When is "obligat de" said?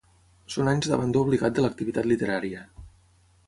1.27-1.67